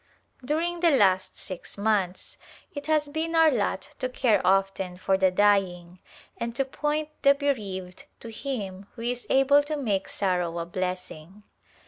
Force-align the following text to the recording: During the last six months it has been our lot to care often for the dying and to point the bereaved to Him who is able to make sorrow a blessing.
During 0.43 0.79
the 0.79 0.89
last 0.89 1.37
six 1.37 1.77
months 1.77 2.35
it 2.73 2.87
has 2.87 3.07
been 3.07 3.35
our 3.35 3.51
lot 3.51 3.89
to 3.99 4.09
care 4.09 4.41
often 4.43 4.97
for 4.97 5.15
the 5.15 5.29
dying 5.29 5.99
and 6.39 6.55
to 6.55 6.65
point 6.65 7.09
the 7.21 7.35
bereaved 7.35 8.05
to 8.21 8.29
Him 8.31 8.87
who 8.95 9.03
is 9.03 9.27
able 9.29 9.61
to 9.61 9.77
make 9.77 10.07
sorrow 10.07 10.57
a 10.57 10.65
blessing. 10.65 11.43